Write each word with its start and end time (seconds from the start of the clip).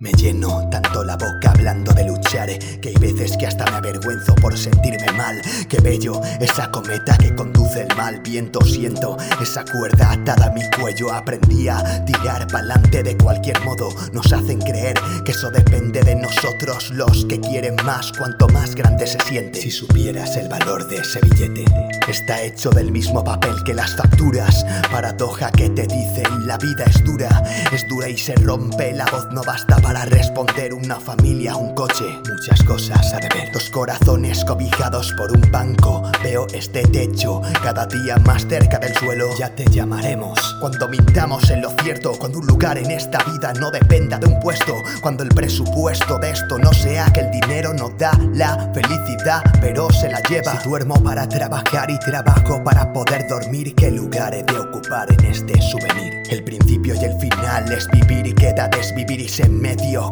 Me 0.00 0.12
lleno 0.12 0.66
tanto 0.70 1.04
la 1.04 1.14
boca 1.14 1.50
hablando 1.50 1.92
de 1.92 2.06
luchar 2.06 2.48
que 2.80 2.88
hay 2.88 2.94
veces 2.94 3.36
que 3.36 3.46
hasta 3.46 3.66
me 3.66 3.76
avergüenzo 3.76 4.34
por 4.36 4.56
sentirme 4.56 5.12
mal. 5.12 5.38
Que 5.68 5.78
bello 5.78 6.22
esa 6.40 6.70
cometa 6.70 7.18
que 7.18 7.34
conduce 7.34 7.82
el 7.82 7.96
mal 7.98 8.18
viento. 8.20 8.64
Siento 8.64 9.18
esa 9.42 9.62
cuerda 9.62 10.12
atada 10.12 10.46
a 10.46 10.52
mi 10.52 10.62
cuello. 10.70 11.12
Aprendí 11.12 11.68
a 11.68 12.02
tirar 12.06 12.46
pa'lante 12.46 13.02
de 13.02 13.14
cualquier 13.18 13.60
modo. 13.60 13.90
Nos 14.14 14.32
hacen 14.32 14.58
creer 14.60 14.98
que 15.26 15.32
eso 15.32 15.50
depende 15.50 16.00
de 16.00 16.14
nosotros, 16.14 16.90
los 16.92 17.26
que 17.26 17.38
quieren 17.38 17.76
más, 17.84 18.10
cuanto 18.12 18.48
más 18.48 18.74
grande 18.74 19.06
se 19.06 19.20
siente. 19.20 19.60
Si 19.60 19.70
supieras 19.70 20.34
el 20.36 20.48
valor 20.48 20.88
de 20.88 20.96
ese 20.96 21.20
billete, 21.20 21.66
está 22.08 22.40
hecho 22.40 22.70
del 22.70 22.90
mismo 22.90 23.22
papel 23.22 23.62
que 23.64 23.74
las 23.74 23.94
facturas. 23.96 24.64
Paradoja 24.90 25.50
que 25.52 25.68
te 25.68 25.82
dicen 25.82 26.46
la 26.46 26.56
vida 26.56 26.84
es 26.86 27.04
dura, 27.04 27.42
es 27.70 27.86
dura 27.86 28.08
y 28.08 28.16
se 28.16 28.34
rompe. 28.36 28.94
La 28.94 29.04
voz 29.04 29.28
no 29.30 29.42
basta 29.42 29.76
para 29.76 29.89
para 29.90 30.04
responder 30.04 30.72
una 30.72 31.00
familia, 31.00 31.56
un 31.56 31.74
coche, 31.74 32.04
muchas 32.30 32.62
cosas 32.62 33.12
a 33.12 33.16
deber. 33.16 33.50
Dos 33.52 33.68
corazones 33.70 34.44
cobijados 34.44 35.12
por 35.14 35.32
un 35.32 35.50
banco, 35.50 36.04
veo 36.22 36.46
este 36.52 36.82
techo 36.82 37.42
cada 37.60 37.86
día 37.86 38.16
más 38.18 38.46
cerca 38.46 38.78
del 38.78 38.94
suelo. 38.94 39.36
Ya 39.36 39.52
te 39.52 39.64
llamaremos 39.64 40.38
cuando 40.60 40.88
mintamos 40.88 41.50
en 41.50 41.62
lo 41.62 41.70
cierto, 41.82 42.12
cuando 42.20 42.38
un 42.38 42.46
lugar 42.46 42.78
en 42.78 42.88
esta 42.92 43.18
vida 43.24 43.52
no 43.54 43.72
dependa 43.72 44.16
de 44.18 44.28
un 44.28 44.38
puesto, 44.38 44.76
cuando 45.02 45.24
el 45.24 45.30
presupuesto 45.30 46.18
de 46.18 46.30
esto 46.30 46.56
no 46.58 46.72
sea 46.72 47.06
que 47.12 47.22
el 47.22 47.30
dinero 47.32 47.74
no 47.74 47.88
da 47.88 48.12
la 48.32 48.70
felicidad, 48.72 49.42
pero 49.60 49.90
se 49.90 50.08
la 50.08 50.20
lleva. 50.20 50.52
Si 50.52 50.68
duermo 50.68 51.02
para 51.02 51.28
trabajar 51.28 51.90
y 51.90 51.98
trabajo 51.98 52.62
para 52.62 52.92
poder 52.92 53.26
dormir, 53.28 53.74
¿qué 53.74 53.90
lugar 53.90 54.34
he 54.34 54.44
de 54.44 54.56
ocupar 54.56 55.10
en 55.10 55.24
este 55.24 55.60
souvenir? 55.60 56.22
El 56.30 56.44
principio 56.44 56.94
y 56.94 57.04
el 57.04 57.18
final 57.18 57.72
es 57.72 57.88
vivir 57.90 58.24
y 58.24 58.32
queda 58.32 58.68
desvivir 58.68 59.20
y 59.20 59.28
se 59.28 59.48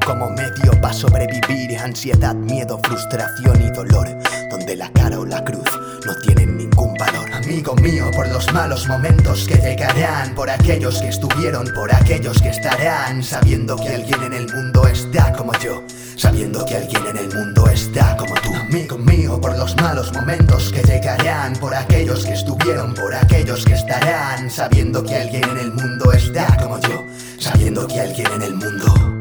como 0.07 0.31
medio 0.31 0.73
para 0.81 0.95
sobrevivir. 0.95 1.79
Ansiedad, 1.79 2.35
miedo, 2.35 2.81
frustración 2.83 3.61
y 3.61 3.71
dolor. 3.71 4.09
Donde 4.51 4.77
la 4.77 4.91
cara 4.93 5.19
o 5.19 5.27
la 5.27 5.45
cruz 5.45 5.69
no 6.07 6.15
tienen 6.23 6.57
ningún 6.57 6.95
valor. 6.95 7.31
Amigo 7.33 7.75
mío, 7.77 8.11
por 8.15 8.29
los 8.29 8.53
malos 8.53 8.89
momentos 8.89 9.47
que 9.47 9.57
llegarán. 9.57 10.35
Por 10.35 10.51
aquellos 10.51 11.01
que 11.01 11.09
estuvieron, 11.09 11.69
por 11.75 11.95
aquellos 11.95 12.41
que 12.41 12.49
estarán. 12.49 13.23
Sabiendo 13.23 13.77
que 13.77 13.89
alguien 13.95 14.23
en 14.23 14.33
el 14.33 14.53
mundo 14.53 14.87
está 14.87 15.33
como 15.33 15.53
yo. 15.59 15.83
Sabiendo 16.17 16.65
que 16.65 16.77
alguien 16.77 17.07
en 17.07 17.17
el 17.19 17.35
mundo 17.35 17.69
está 17.69 18.17
como 18.17 18.35
tú. 18.35 18.55
Amigo 18.55 18.99
mío, 18.99 19.41
por 19.41 19.57
los 19.57 19.77
malos 19.77 20.13
momentos 20.13 20.73
que 20.73 20.83
llegarán. 20.83 21.53
Por 21.55 21.75
aquellos 21.75 22.25
que 22.25 22.33
estuvieron, 22.33 22.95
por 22.95 23.15
aquellos 23.15 23.65
que 23.65 23.75
estarán. 23.75 24.51
Sabiendo 24.51 25.05
que 25.05 25.15
alguien 25.15 25.45
en 25.45 25.59
el 25.59 25.73
mundo 25.73 26.13
está 26.13 26.57
como 26.57 26.81
yo. 26.81 27.05
Sabiendo 27.39 27.87
que 27.87 28.01
alguien 28.01 28.33
en 28.33 28.43
el 28.43 28.55
mundo 28.55 29.18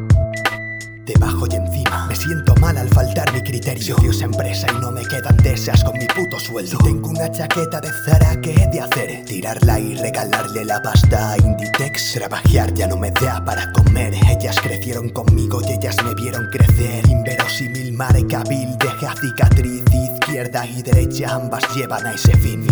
debajo 1.08 1.46
y 1.50 1.56
encima. 1.56 2.06
Me 2.08 2.16
siento 2.16 2.54
mal 2.56 2.78
al 2.78 2.90
faltar 2.90 3.34
mi 3.34 3.42
criterio. 3.42 3.96
Dios 4.02 4.22
empresa 4.22 4.68
y 4.72 4.82
no 4.82 4.92
me 4.92 5.02
quedan 5.04 5.38
deseas 5.38 5.84
con 5.84 5.98
mi 5.98 6.06
puto 6.06 6.40
sueldo. 6.40 6.78
tengo 6.80 7.10
una 7.10 7.32
chaqueta 7.32 7.82
de 7.82 7.90
Zara, 8.06 8.40
que 8.42 8.52
he 8.52 8.68
de 8.68 8.82
hacer? 8.82 9.26
Tirarla 9.26 9.80
y 9.80 9.96
regalarle 9.96 10.66
la 10.66 10.82
pasta 10.82 11.32
a 11.32 11.38
Inditex. 11.38 12.14
Trabajar 12.14 12.74
ya 12.74 12.88
no 12.88 12.98
me 12.98 13.12
da 13.12 13.44
para 13.44 13.72
comer. 13.72 14.14
Ellas 14.30 14.60
crecieron 14.62 15.10
conmigo 15.10 15.62
y 15.68 15.74
ellas 15.74 15.96
me 16.04 16.14
vieron 16.14 16.48
crecer. 16.52 17.08
Inverosímil 17.08 17.94
marca 17.94 18.44
vil, 18.48 18.78
deja 18.78 19.16
cicatriz. 19.16 19.84
Izquierda 20.20 20.66
y 20.66 20.82
derecha 20.82 21.36
ambas 21.36 21.64
llevan 21.74 22.06
a 22.06 22.14
ese 22.14 22.36
fin. 22.38 22.68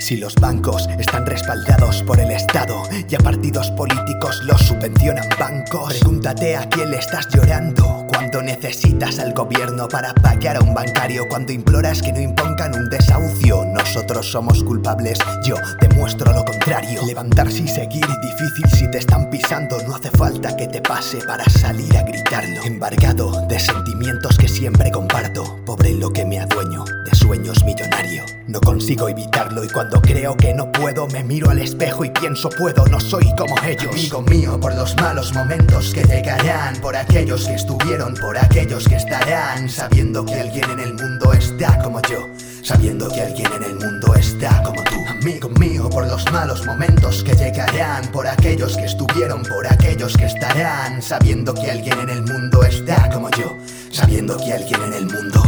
Si 0.00 0.16
los 0.16 0.34
bancos 0.36 0.88
están 0.98 1.26
respaldados 1.26 2.02
por 2.04 2.18
el 2.18 2.30
Estado 2.30 2.82
y 3.06 3.14
a 3.14 3.18
partidos 3.18 3.70
políticos 3.72 4.40
los 4.44 4.58
subvencionan 4.62 5.28
bancos, 5.38 5.88
pregúntate 5.90 6.56
a 6.56 6.66
quién 6.70 6.90
le 6.90 6.96
estás 6.96 7.28
llorando 7.28 8.06
cuando 8.08 8.40
necesitas 8.40 9.18
al 9.18 9.34
gobierno 9.34 9.88
para 9.88 10.14
pagar 10.14 10.56
a 10.56 10.60
un 10.60 10.72
bancario, 10.72 11.28
cuando 11.28 11.52
imploras 11.52 12.00
que 12.00 12.12
no 12.12 12.20
impongan 12.20 12.74
un 12.74 12.88
desahucio. 12.88 13.64
Nosotros 13.92 14.30
somos 14.30 14.62
culpables, 14.62 15.18
yo 15.42 15.56
demuestro 15.80 16.32
lo 16.32 16.44
contrario. 16.44 17.04
Levantarse 17.04 17.62
y 17.64 17.66
seguir 17.66 18.06
difícil 18.22 18.70
si 18.70 18.88
te 18.88 18.98
están 18.98 19.28
pisando, 19.30 19.78
no 19.84 19.96
hace 19.96 20.12
falta 20.12 20.56
que 20.56 20.68
te 20.68 20.80
pase 20.80 21.18
para 21.26 21.44
salir 21.46 21.96
a 21.96 22.04
gritarlo. 22.04 22.62
Embargado 22.62 23.44
de 23.48 23.58
sentimientos 23.58 24.38
que 24.38 24.46
siempre 24.46 24.92
comparto, 24.92 25.58
pobre 25.66 25.92
lo 25.94 26.12
que 26.12 26.24
me 26.24 26.38
adueño 26.38 26.84
de 27.04 27.16
sueños 27.16 27.64
millonario. 27.64 28.22
No 28.46 28.60
consigo 28.60 29.08
evitarlo 29.08 29.64
y 29.64 29.68
cuando 29.68 30.00
creo 30.00 30.36
que 30.36 30.54
no 30.54 30.70
puedo 30.70 31.08
me 31.08 31.24
miro 31.24 31.50
al 31.50 31.58
espejo 31.58 32.04
y 32.04 32.10
pienso 32.10 32.48
puedo, 32.48 32.86
no 32.86 33.00
soy 33.00 33.26
como 33.36 33.56
ellos. 33.64 33.90
Amigo 33.90 34.22
mío, 34.22 34.60
por 34.60 34.72
los 34.76 34.94
malos 34.98 35.32
momentos 35.34 35.92
que 35.92 36.04
llegarán, 36.04 36.76
por 36.76 36.94
aquellos 36.94 37.48
que 37.48 37.54
estuvieron, 37.54 38.14
por 38.14 38.38
aquellos 38.38 38.86
que 38.86 38.94
estarán, 38.94 39.68
sabiendo 39.68 40.24
que 40.24 40.34
alguien 40.34 40.70
en 40.70 40.78
el 40.78 40.94
mundo 40.94 41.32
está 41.32 41.76
como 41.82 42.00
yo. 42.02 42.28
Sabiendo 42.62 43.08
que 43.08 43.22
alguien 43.22 43.50
en 43.54 43.62
el 43.62 43.70
mundo 43.70 43.79
está 44.16 44.62
como 44.62 44.82
tú 44.84 44.96
Amigo 45.08 45.48
mío, 45.50 45.88
por 45.90 46.06
los 46.06 46.30
malos 46.32 46.64
momentos 46.66 47.22
que 47.24 47.34
llegarán 47.34 48.06
Por 48.12 48.26
aquellos 48.26 48.76
que 48.76 48.84
estuvieron, 48.84 49.42
por 49.42 49.66
aquellos 49.66 50.16
que 50.16 50.26
estarán 50.26 51.02
Sabiendo 51.02 51.54
que 51.54 51.70
alguien 51.70 51.98
en 52.00 52.10
el 52.10 52.22
mundo 52.22 52.62
está 52.62 53.08
como 53.10 53.30
yo 53.30 53.56
Sabiendo 53.90 54.36
que 54.36 54.52
alguien 54.52 54.82
en 54.82 54.92
el 54.94 55.06
mundo 55.06 55.42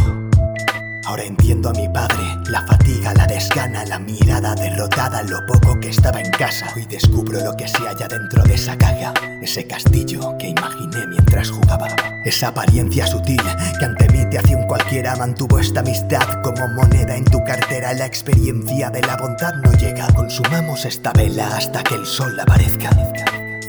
Ahora 1.05 1.25
entiendo 1.25 1.69
a 1.69 1.73
mi 1.73 1.87
padre, 1.89 2.23
la 2.49 2.65
fatiga, 2.65 3.13
la 3.13 3.27
desgana, 3.27 3.83
la 3.85 3.99
mirada 3.99 4.55
derrotada, 4.55 5.21
lo 5.23 5.45
poco 5.45 5.77
que 5.79 5.89
estaba 5.89 6.21
en 6.21 6.31
casa. 6.31 6.65
Hoy 6.75 6.85
descubro 6.85 7.43
lo 7.43 7.55
que 7.57 7.67
se 7.67 7.77
halla 7.79 8.07
dentro 8.07 8.41
de 8.43 8.55
esa 8.55 8.77
caja, 8.77 9.13
ese 9.41 9.67
castillo 9.67 10.35
que 10.39 10.47
imaginé 10.47 11.05
mientras 11.07 11.51
jugaba. 11.51 11.89
Esa 12.23 12.47
apariencia 12.47 13.05
sutil 13.05 13.41
que 13.77 13.85
ante 13.85 14.07
mí 14.13 14.22
cualquiera 14.67 15.15
mantuvo 15.15 15.59
esta 15.59 15.81
amistad 15.81 16.41
como 16.41 16.67
moneda 16.69 17.15
en 17.15 17.25
tu 17.25 17.43
cartera. 17.43 17.93
La 17.93 18.05
experiencia 18.05 18.89
de 18.89 19.01
la 19.01 19.17
bondad 19.17 19.53
no 19.63 19.71
llega. 19.73 20.07
Consumamos 20.13 20.85
esta 20.85 21.11
vela 21.13 21.55
hasta 21.55 21.83
que 21.83 21.95
el 21.95 22.05
sol 22.05 22.39
aparezca. 22.39 22.89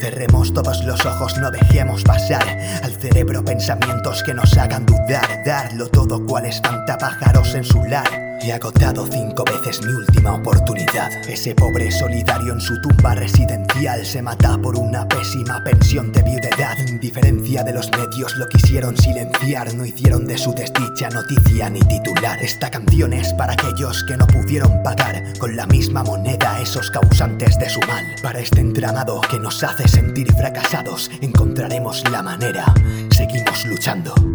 Cerremos 0.00 0.53
todos 0.53 0.84
los 0.84 1.04
ojos, 1.04 1.38
no 1.38 1.50
dejemos 1.50 2.03
pasar 2.03 2.44
al 2.82 2.92
cerebro 2.92 3.44
pensamientos 3.44 4.22
que 4.22 4.34
nos 4.34 4.56
hagan 4.56 4.84
dudar, 4.84 5.42
darlo 5.44 5.88
todo 5.88 6.24
cual 6.26 6.47
espantapájaros 6.47 7.54
en 7.54 7.64
su 7.64 7.82
lar. 7.84 8.24
He 8.42 8.53
agotado 8.53 9.06
cinco 9.06 9.44
veces 9.44 9.82
mi 9.86 9.92
última 9.92 10.34
oportunidad. 10.34 11.10
Ese 11.26 11.54
pobre 11.54 11.91
solidario 11.91 12.53
en 12.53 12.60
su 12.60 12.78
tumba 12.80 13.14
residencial 13.14 14.04
se 14.04 14.20
mata 14.20 14.58
por 14.58 14.76
una 14.76 15.08
pésima 15.08 15.62
pensión 15.64 16.12
de 16.12 16.22
viudedad. 16.22 16.73
Indiferencia 17.04 17.62
de 17.62 17.75
los 17.75 17.91
medios 17.91 18.34
lo 18.37 18.48
quisieron 18.48 18.97
silenciar, 18.97 19.75
no 19.75 19.84
hicieron 19.84 20.26
de 20.26 20.38
su 20.38 20.54
desdicha 20.54 21.10
noticia 21.10 21.69
ni 21.69 21.81
titular. 21.81 22.42
Esta 22.42 22.70
canción 22.70 23.12
es 23.12 23.31
para 23.34 23.53
aquellos 23.53 24.03
que 24.04 24.16
no 24.16 24.26
pudieron 24.26 24.82
pagar 24.82 25.22
con 25.38 25.54
la 25.54 25.66
misma 25.66 26.03
moneda 26.03 26.59
esos 26.62 26.91
causantes 26.91 27.59
de 27.59 27.69
su 27.69 27.81
mal. 27.81 28.06
Para 28.22 28.41
este 28.41 28.60
entramado 28.60 29.20
que 29.20 29.38
nos 29.38 29.62
hace 29.62 29.87
sentir 29.87 30.32
fracasados, 30.32 31.10
encontraremos 31.20 32.03
la 32.10 32.22
manera. 32.22 32.72
Seguimos 33.10 33.66
luchando. 33.66 34.34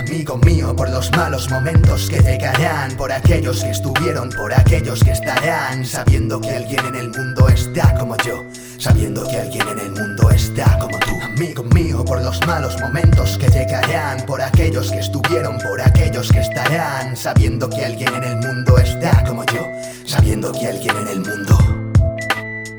Amigo 0.00 0.38
mío, 0.38 0.74
por 0.74 0.88
los 0.88 1.10
malos 1.12 1.50
momentos 1.50 2.08
que 2.08 2.20
llegarán, 2.20 2.96
por 2.96 3.12
aquellos 3.12 3.62
que 3.62 3.70
estuvieron, 3.70 4.30
por 4.30 4.52
aquellos 4.52 5.04
que 5.04 5.12
estarán, 5.12 5.84
sabiendo 5.84 6.40
que 6.40 6.56
alguien 6.56 6.86
en 6.86 6.94
el 6.94 7.10
mundo 7.10 7.46
está 7.48 7.94
como 7.98 8.16
yo, 8.24 8.42
sabiendo 8.78 9.28
que 9.28 9.36
alguien 9.36 9.68
en 9.68 9.78
el 9.78 9.90
mundo 9.90 10.30
está 10.30 10.78
como 10.78 10.98
tú. 11.00 11.20
Amigo 11.22 11.62
mío, 11.64 12.02
por 12.02 12.22
los 12.22 12.40
malos 12.46 12.80
momentos 12.80 13.36
que 13.36 13.48
llegarán, 13.48 14.24
por 14.24 14.40
aquellos 14.40 14.90
que 14.90 15.00
estuvieron, 15.00 15.58
por 15.58 15.82
aquellos 15.82 16.32
que 16.32 16.40
estarán, 16.40 17.14
sabiendo 17.14 17.68
que 17.68 17.84
alguien 17.84 18.14
en 18.14 18.24
el 18.24 18.36
mundo 18.38 18.78
está 18.78 19.22
como 19.24 19.44
yo, 19.52 19.68
sabiendo 20.06 20.50
que 20.50 20.66
alguien 20.66 20.96
en 20.96 21.08
el 21.08 21.20
mundo. 21.20 21.58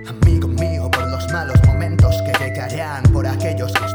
Amigo 0.07 0.47
mío, 0.47 0.89
por 0.89 1.07
los 1.07 1.31
malos 1.31 1.61
momentos 1.67 2.15
que 2.23 2.43
llegarán, 2.43 3.03
por 3.13 3.27
aquellos 3.27 3.71
que 3.73 3.90